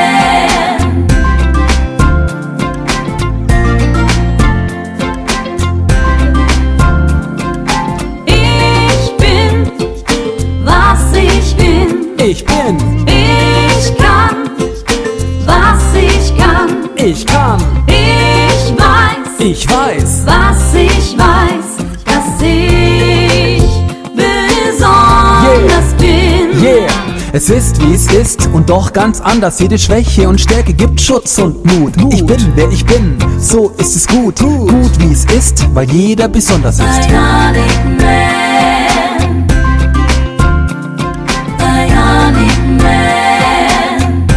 Es 27.32 27.50
ist 27.50 27.82
wie 27.86 27.94
es 27.94 28.08
ist 28.12 28.48
und 28.54 28.70
doch 28.70 28.92
ganz 28.92 29.22
anders. 29.22 29.60
Jede 29.60 29.78
Schwäche 29.78 30.28
und 30.28 30.42
Stärke 30.42 30.74
gibt 30.74 31.00
Schutz 31.00 31.38
und 31.38 31.64
Mut. 31.66 31.94
Ich 32.12 32.26
bin 32.26 32.38
wer 32.56 32.70
ich 32.70 32.84
bin, 32.86 33.18
so 33.40 33.70
ist 33.78 33.96
es 33.96 34.08
gut. 34.08 34.40
Gut 34.40 35.00
wie 35.00 35.12
es 35.14 35.26
ist, 35.26 35.68
weil 35.76 35.90
jeder 35.92 36.28
besonders 36.28 36.80
ist. 36.80 37.08
Bionic 37.08 37.86
Man. 38.00 39.48
Bionic 41.58 42.82
Man. 42.82 44.28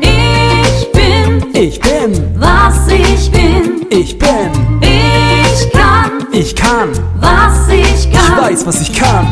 Ich 0.00 0.92
bin, 0.92 1.62
Ich 1.62 1.80
bin, 1.80 2.34
was 2.40 2.88
ich 2.88 3.30
bin. 3.30 3.86
ich 3.90 4.18
bin, 4.18 4.80
Ich 4.80 5.70
kann, 5.72 6.10
ich 6.32 6.56
kann, 6.56 6.88
was 7.20 7.68
ich 7.68 8.06
ich 8.06 8.10
kann. 8.12 8.38
weiß, 8.44 8.64
was 8.66 8.80
ich 8.80 8.92
kann. 8.94 9.26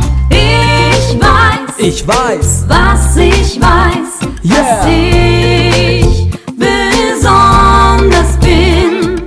Ich 1.85 2.07
weiß, 2.07 2.65
was 2.69 3.17
ich 3.17 3.61
weiß, 3.61 4.29
Yeah. 4.45 4.55
dass 4.55 4.87
ich 4.89 6.31
besonders 6.57 8.37
bin. 8.41 9.21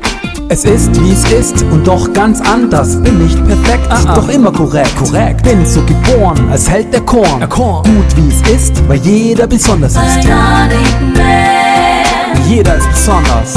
es 0.48 0.64
ist 0.64 1.02
wie 1.02 1.12
es 1.12 1.30
ist 1.32 1.64
und 1.64 1.86
doch 1.86 2.14
ganz 2.14 2.40
anders. 2.40 2.96
Bin 3.02 3.18
nicht 3.18 3.38
perfekt, 3.46 3.90
doch 4.16 4.30
immer 4.30 4.54
korrekt. 4.54 4.96
Korrekt. 4.98 5.44
Bin 5.44 5.66
so 5.66 5.82
geboren 5.82 6.48
als 6.50 6.70
Held 6.70 6.94
der 6.94 7.02
Korn. 7.02 7.42
Gut 7.50 8.16
wie 8.16 8.30
es 8.30 8.42
ist, 8.50 8.88
weil 8.88 9.00
jeder 9.00 9.48
besonders 9.48 9.94
ist. 9.96 10.28
Jeder 12.48 12.76
ist 12.78 12.90
besonders. 12.90 13.56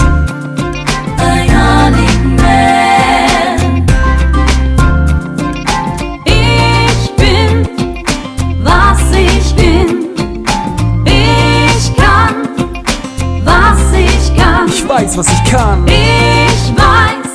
Was 15.18 15.32
ich 15.32 15.44
kann. 15.50 15.84
Ich 15.86 16.72
weiß, 16.76 17.34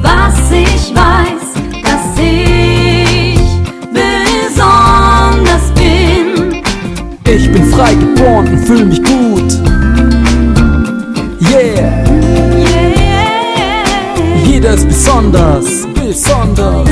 was 0.00 0.50
ich 0.50 0.94
weiß, 0.94 1.52
dass 1.82 2.18
ich 2.18 3.38
besonders 3.92 5.70
bin. 5.74 6.62
Ich 7.28 7.52
bin 7.52 7.64
frei 7.66 7.94
geboren 7.94 8.48
und 8.48 8.58
fühle 8.66 8.86
mich 8.86 9.02
gut. 9.02 9.52
Yeah, 11.42 12.02
Yeah. 12.56 12.96
jeder 14.46 14.72
ist 14.72 14.88
besonders. 14.88 15.86
Besonders. 15.94 16.88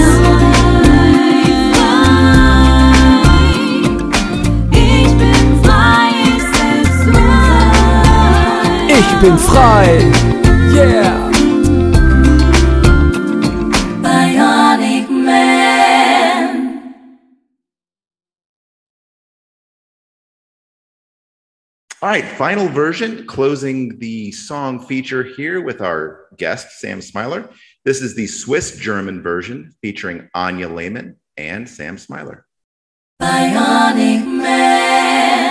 Bin 9.24 9.38
frei. 9.38 9.86
Yeah. 10.74 11.30
All 22.02 22.10
right, 22.10 22.24
final 22.36 22.68
version, 22.68 23.26
closing 23.26 23.98
the 23.98 24.30
song 24.32 24.78
feature 24.78 25.22
here 25.22 25.62
with 25.62 25.80
our 25.80 26.26
guest, 26.36 26.78
Sam 26.78 27.00
Smiler. 27.00 27.48
This 27.86 28.02
is 28.02 28.14
the 28.14 28.26
Swiss 28.26 28.76
German 28.76 29.22
version 29.22 29.74
featuring 29.80 30.28
Anya 30.34 30.68
Lehman 30.68 31.16
and 31.38 31.66
Sam 31.66 31.96
Smiler. 31.96 32.44
Bionic 33.22 34.26
Man. 34.26 35.43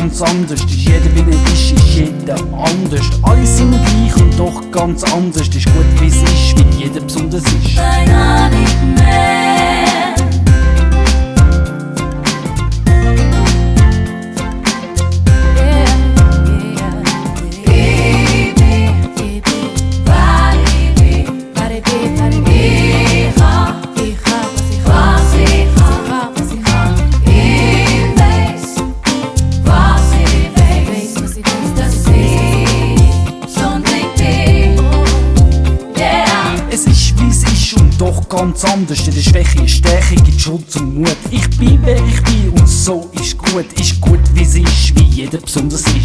Ganz 0.00 0.22
anders. 0.22 0.60
Ist 0.60 0.70
jeder 0.70 1.14
wie 1.14 1.20
er 1.20 1.52
ist, 1.52 1.72
ist 1.72 1.94
jeder 1.94 2.36
anders. 2.56 3.06
Alle 3.22 3.46
sind 3.46 3.70
gleich 3.70 4.16
und 4.16 4.38
doch 4.38 4.62
ganz 4.70 5.04
anders. 5.04 5.48
Ist 5.48 5.66
gut 5.66 6.00
wie 6.00 6.06
es 6.06 6.22
ist, 6.22 6.56
wie 6.56 6.84
jeder 6.84 7.00
besonders 7.00 7.42
ist. 7.42 7.76
Bionic 7.76 8.96
Man. 8.96 9.10
Yeah. 9.10 9.39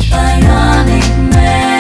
Bionic 0.04 1.34
Man. 1.34 1.75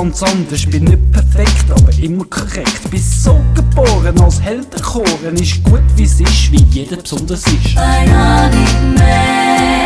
Ganz 0.00 0.22
anders. 0.22 0.64
Bin 0.66 0.84
nicht 0.84 1.12
perfekt, 1.12 1.70
aber 1.70 1.92
immer 1.98 2.24
korrekt. 2.24 2.90
Bist 2.90 3.24
so 3.24 3.38
geboren 3.54 4.18
als 4.20 4.40
Held 4.40 4.72
erkoren. 4.72 5.36
Ist 5.36 5.62
gut 5.62 5.82
wie 5.96 6.04
es 6.04 6.20
ist, 6.20 6.52
wie 6.52 6.62
jeder 6.70 6.96
besonders 6.96 7.46
ist. 7.46 7.74
Bionic 7.74 8.98
Man. 8.98 9.79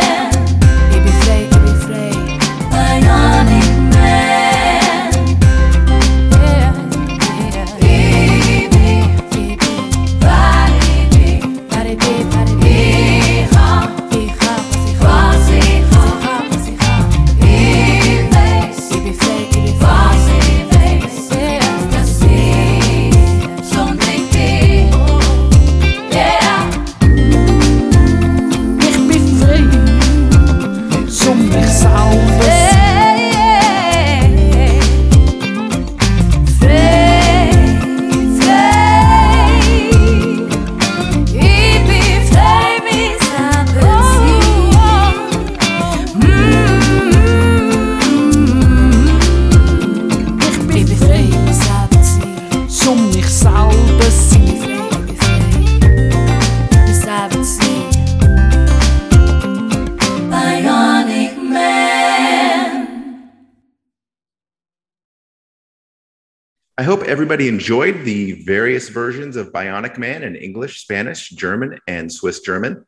I 66.77 66.83
hope 66.83 67.03
everybody 67.03 67.47
enjoyed 67.47 68.03
the 68.03 68.43
various 68.43 68.89
versions 68.89 69.37
of 69.37 69.53
Bionic 69.53 69.97
Man 69.97 70.23
in 70.23 70.35
English, 70.35 70.81
Spanish, 70.81 71.29
German, 71.29 71.79
and 71.87 72.11
Swiss 72.11 72.41
German. 72.41 72.85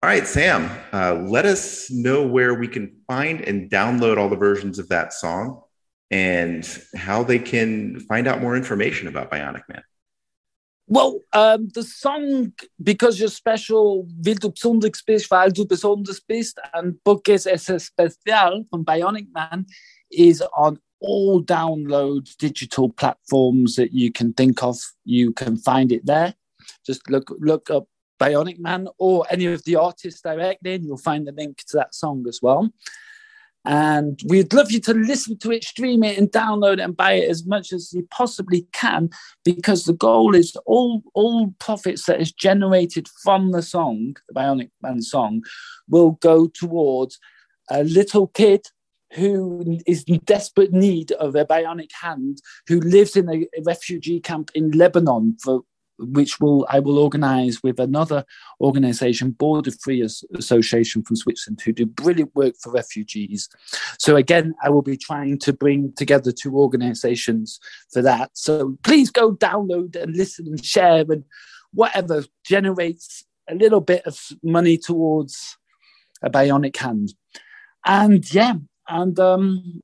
All 0.00 0.10
right, 0.10 0.24
Sam, 0.24 0.70
uh, 0.92 1.14
let 1.14 1.44
us 1.44 1.90
know 1.90 2.24
where 2.24 2.54
we 2.54 2.68
can 2.68 3.00
find 3.08 3.40
and 3.40 3.68
download 3.68 4.16
all 4.16 4.28
the 4.28 4.36
versions 4.36 4.78
of 4.78 4.88
that 4.90 5.12
song 5.12 5.62
and 6.12 6.64
how 6.94 7.24
they 7.24 7.40
can 7.40 7.98
find 7.98 8.28
out 8.28 8.40
more 8.40 8.56
information 8.56 9.08
about 9.08 9.28
Bionic 9.28 9.62
Man. 9.68 9.82
Well, 10.86 11.20
um, 11.32 11.68
the 11.74 11.82
song 11.82 12.52
Because 12.80 13.18
You're 13.18 13.28
Special, 13.28 14.06
weil 14.24 14.36
du 14.36 14.50
besonders 14.50 15.02
bist, 15.02 15.28
weil 15.32 15.50
du 15.50 15.64
besonders 15.64 16.20
bist, 16.20 16.60
and 16.72 16.94
Porque 17.04 17.30
es 17.30 17.46
especial 17.46 18.64
from 18.70 18.84
Bionic 18.84 19.26
Man 19.34 19.66
is 20.12 20.44
on 20.56 20.78
all 21.00 21.42
download 21.42 22.36
digital 22.38 22.88
platforms 22.88 23.76
that 23.76 23.92
you 23.92 24.10
can 24.12 24.32
think 24.32 24.62
of. 24.62 24.78
You 25.04 25.32
can 25.32 25.56
find 25.56 25.92
it 25.92 26.06
there. 26.06 26.34
Just 26.84 27.08
look 27.10 27.30
look 27.38 27.70
up 27.70 27.86
Bionic 28.20 28.58
Man 28.58 28.88
or 28.98 29.26
any 29.30 29.46
of 29.46 29.64
the 29.64 29.76
artists 29.76 30.20
directly, 30.20 30.74
and 30.74 30.84
you'll 30.84 30.96
find 30.96 31.26
the 31.26 31.32
link 31.32 31.58
to 31.68 31.76
that 31.76 31.94
song 31.94 32.26
as 32.28 32.40
well. 32.42 32.70
And 33.68 34.20
we'd 34.28 34.52
love 34.52 34.70
you 34.70 34.78
to 34.82 34.94
listen 34.94 35.38
to 35.38 35.50
it, 35.50 35.64
stream 35.64 36.04
it, 36.04 36.16
and 36.16 36.30
download 36.30 36.74
it 36.74 36.80
and 36.80 36.96
buy 36.96 37.14
it 37.14 37.28
as 37.28 37.44
much 37.44 37.72
as 37.72 37.92
you 37.92 38.06
possibly 38.12 38.64
can, 38.72 39.10
because 39.44 39.84
the 39.84 39.92
goal 39.92 40.36
is 40.36 40.56
all 40.66 41.02
all 41.14 41.52
profits 41.58 42.06
that 42.06 42.20
is 42.20 42.32
generated 42.32 43.08
from 43.22 43.50
the 43.50 43.62
song, 43.62 44.16
the 44.28 44.34
Bionic 44.34 44.70
Man 44.82 45.02
song, 45.02 45.42
will 45.88 46.12
go 46.12 46.46
towards 46.46 47.18
a 47.68 47.82
little 47.82 48.28
kid 48.28 48.68
who 49.16 49.78
is 49.86 50.04
in 50.04 50.18
desperate 50.24 50.72
need 50.72 51.12
of 51.12 51.34
a 51.34 51.44
bionic 51.44 51.90
hand, 52.00 52.40
who 52.68 52.80
lives 52.80 53.16
in 53.16 53.28
a, 53.28 53.46
refugee 53.64 54.20
camp 54.20 54.50
in 54.54 54.70
Lebanon 54.72 55.36
for 55.42 55.62
which 55.98 56.40
will 56.40 56.66
I 56.68 56.78
will 56.80 56.98
organise 56.98 57.62
with 57.62 57.80
another 57.80 58.24
organisation, 58.60 59.30
Border 59.30 59.70
Free 59.70 60.02
As- 60.02 60.24
Association 60.34 61.02
from 61.02 61.16
Switzerland, 61.16 61.62
who 61.64 61.72
do 61.72 61.86
brilliant 61.86 62.34
work 62.34 62.54
for 62.60 62.70
refugees. 62.70 63.48
So 63.98 64.16
again, 64.16 64.54
I 64.62 64.70
will 64.70 64.82
be 64.82 64.96
trying 64.96 65.38
to 65.38 65.52
bring 65.52 65.92
together 65.96 66.32
two 66.32 66.56
organisations 66.56 67.58
for 67.92 68.02
that. 68.02 68.30
So 68.34 68.76
please 68.82 69.10
go 69.10 69.34
download 69.34 69.96
and 69.96 70.14
listen 70.14 70.46
and 70.46 70.62
share 70.62 71.04
and 71.08 71.24
whatever 71.72 72.24
generates 72.44 73.24
a 73.48 73.54
little 73.54 73.80
bit 73.80 74.06
of 74.06 74.18
money 74.42 74.76
towards 74.76 75.56
a 76.22 76.30
bionic 76.30 76.76
hand. 76.76 77.14
And 77.84 78.32
yeah, 78.34 78.54
and 78.88 79.18
um, 79.18 79.82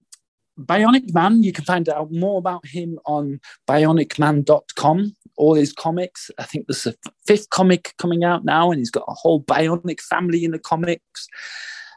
Bionic 0.59 1.13
Man, 1.15 1.43
you 1.43 1.53
can 1.53 1.65
find 1.65 1.89
out 1.89 2.13
more 2.13 2.39
about 2.39 2.67
him 2.67 2.99
on 3.07 3.41
bionicman.com 3.69 5.17
all 5.37 5.55
his 5.55 5.73
comics. 5.73 6.31
I 6.39 6.45
think 6.45 6.67
there's 6.67 6.87
a 6.87 6.95
fifth 7.27 7.51
comic 7.51 7.95
coming 7.99 8.25
out 8.25 8.45
now, 8.45 8.71
and 8.71 8.79
he's 8.79 8.91
got 8.91 9.05
a 9.09 9.15
whole 9.15 9.43
Bionic 9.43 10.01
family 10.01 10.45
in 10.45 10.51
the 10.51 10.59
comics. 10.59 11.27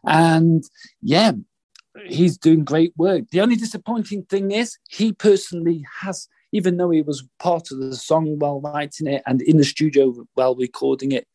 And 0.06 0.64
yeah, 1.02 1.34
he's 2.08 2.38
doing 2.38 2.64
great 2.64 2.94
work. 2.98 3.26
The 3.32 3.42
only 3.42 3.56
disappointing 3.56 4.24
thing 4.24 4.52
is 4.52 4.78
he 4.90 5.14
personally 5.14 5.86
has, 6.02 6.28
even 6.52 6.78
though 6.78 6.92
he 6.92 7.02
was 7.02 7.28
part 7.40 7.72
of 7.72 7.80
the 7.80 7.96
song 7.96 8.40
while 8.40 8.62
writing 8.62 9.08
it 9.08 9.24
and 9.26 9.42
in 9.42 9.58
the 9.58 9.64
studio 9.64 10.14
while 10.34 10.56
recording 10.56 11.12
it, 11.12 11.28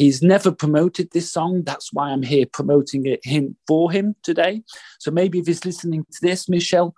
he's 0.00 0.22
never 0.22 0.50
promoted 0.50 1.10
this 1.10 1.30
song. 1.30 1.62
That's 1.62 1.92
why 1.92 2.08
I'm 2.08 2.22
here 2.22 2.46
promoting 2.46 3.04
it 3.04 3.20
him 3.22 3.56
for 3.66 3.92
him 3.92 4.16
today. 4.22 4.62
So 4.98 5.10
maybe 5.10 5.38
if 5.38 5.46
he's 5.46 5.64
listening 5.64 6.06
to 6.10 6.18
this, 6.22 6.48
Michel, 6.48 6.94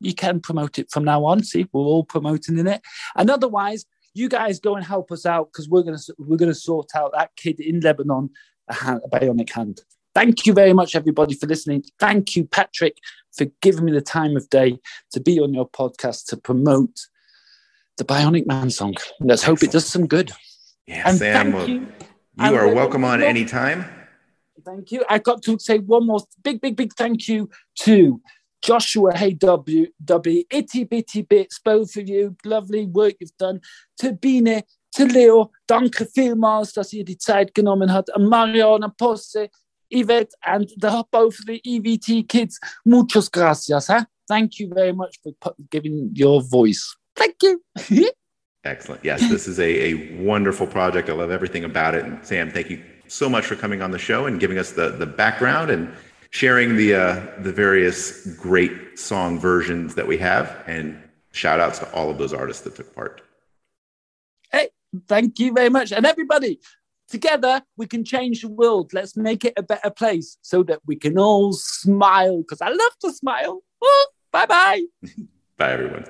you 0.00 0.14
can 0.14 0.40
promote 0.40 0.78
it 0.78 0.88
from 0.92 1.02
now 1.02 1.24
on. 1.24 1.42
See, 1.42 1.66
we're 1.72 1.80
all 1.80 2.04
promoting 2.04 2.58
in 2.58 2.68
it. 2.68 2.82
And 3.16 3.30
otherwise, 3.30 3.84
you 4.14 4.28
guys 4.28 4.60
go 4.60 4.76
and 4.76 4.84
help 4.84 5.10
us 5.10 5.26
out 5.26 5.48
because 5.50 5.68
we're 5.68 5.82
gonna 5.82 5.98
we're 6.18 6.36
gonna 6.36 6.54
sort 6.54 6.90
out 6.94 7.12
that 7.14 7.34
kid 7.36 7.58
in 7.58 7.80
Lebanon 7.80 8.30
a, 8.68 8.74
hand, 8.74 9.00
a 9.04 9.08
bionic 9.08 9.50
hand. 9.50 9.80
Thank 10.14 10.46
you 10.46 10.52
very 10.54 10.72
much, 10.72 10.94
everybody, 10.94 11.34
for 11.34 11.46
listening. 11.46 11.84
Thank 11.98 12.36
you, 12.36 12.44
Patrick, 12.44 12.96
for 13.36 13.46
giving 13.60 13.84
me 13.84 13.92
the 13.92 14.00
time 14.00 14.36
of 14.36 14.48
day 14.50 14.78
to 15.12 15.20
be 15.20 15.40
on 15.40 15.52
your 15.52 15.68
podcast 15.68 16.26
to 16.26 16.36
promote 16.36 17.08
the 17.98 18.04
Bionic 18.04 18.46
Man 18.46 18.70
song. 18.70 18.94
Let's 19.20 19.42
hope 19.42 19.62
it 19.62 19.72
does 19.72 19.86
some 19.86 20.06
good. 20.06 20.32
Yeah, 20.86 21.02
And 21.06 21.18
Sam, 21.18 21.92
you. 22.36 22.44
And 22.46 22.56
are 22.56 22.74
welcome 22.74 23.04
on 23.04 23.18
we're- 23.20 23.28
anytime. 23.28 23.84
Thank 24.64 24.90
you. 24.90 25.04
I 25.08 25.18
got 25.18 25.42
to 25.42 25.58
say 25.60 25.78
one 25.78 26.06
more 26.06 26.20
big, 26.42 26.60
big, 26.60 26.76
big 26.76 26.92
thank 26.94 27.28
you 27.28 27.48
to 27.80 28.20
Joshua 28.62 29.16
Hey 29.16 29.32
W 29.34 29.86
W 30.04 30.42
Itty 30.50 30.84
Bitty 30.84 31.22
Bits, 31.22 31.60
both 31.64 31.94
of 31.96 32.08
you. 32.08 32.36
Lovely 32.44 32.86
work 32.86 33.14
you've 33.20 33.36
done. 33.38 33.60
To 33.98 34.12
Bine, 34.12 34.62
to 34.94 35.04
Leo, 35.04 35.52
danke 35.68 36.06
vielmals, 36.06 36.72
dass 36.72 36.92
ihr 36.92 37.04
die 37.04 37.18
Zeit 37.18 37.54
genommen 37.54 37.92
habt. 37.92 38.10
Und 38.16 38.28
Mariana 38.28 38.88
Posse, 38.88 39.50
Yvette, 39.88 40.34
and 40.42 40.68
the 40.80 41.04
both 41.12 41.38
of 41.38 41.46
the 41.46 41.60
EVT 41.64 42.26
kids. 42.28 42.58
Muchas 42.84 43.30
gracias. 43.30 43.86
Huh? 43.86 44.04
Thank 44.26 44.58
you 44.58 44.68
very 44.74 44.92
much 44.92 45.20
for 45.22 45.32
giving 45.70 46.10
your 46.12 46.42
voice. 46.42 46.96
Thank 47.14 47.36
you. 47.42 47.62
Excellent. 48.66 49.04
Yes, 49.04 49.20
this 49.28 49.46
is 49.46 49.60
a, 49.60 49.92
a 49.92 50.22
wonderful 50.22 50.66
project. 50.66 51.08
I 51.08 51.12
love 51.12 51.30
everything 51.30 51.64
about 51.64 51.94
it. 51.94 52.04
And 52.04 52.24
Sam, 52.26 52.50
thank 52.50 52.68
you 52.68 52.82
so 53.06 53.28
much 53.28 53.46
for 53.46 53.54
coming 53.54 53.80
on 53.80 53.92
the 53.92 53.98
show 53.98 54.26
and 54.26 54.40
giving 54.40 54.58
us 54.58 54.72
the, 54.72 54.90
the 54.90 55.06
background 55.06 55.70
and 55.70 55.92
sharing 56.30 56.76
the 56.76 56.94
uh, 56.94 57.26
the 57.38 57.52
various 57.52 58.26
great 58.34 58.98
song 58.98 59.38
versions 59.38 59.94
that 59.94 60.06
we 60.06 60.18
have. 60.18 60.64
And 60.66 61.00
shout 61.32 61.60
outs 61.60 61.78
to 61.78 61.92
all 61.92 62.10
of 62.10 62.18
those 62.18 62.34
artists 62.34 62.62
that 62.64 62.74
took 62.74 62.94
part. 62.94 63.22
Hey, 64.50 64.70
thank 65.06 65.38
you 65.38 65.52
very 65.52 65.70
much. 65.70 65.92
And 65.92 66.04
everybody, 66.04 66.58
together 67.08 67.62
we 67.76 67.86
can 67.86 68.04
change 68.04 68.42
the 68.42 68.48
world. 68.48 68.92
Let's 68.92 69.16
make 69.16 69.44
it 69.44 69.54
a 69.56 69.62
better 69.62 69.90
place 69.90 70.38
so 70.42 70.64
that 70.64 70.80
we 70.86 70.96
can 70.96 71.18
all 71.18 71.52
smile 71.52 72.38
because 72.38 72.60
I 72.60 72.70
love 72.70 72.98
to 73.02 73.12
smile. 73.12 73.62
Bye 74.32 74.46
bye. 74.46 74.82
Bye, 75.56 75.72
everyone. 75.72 76.04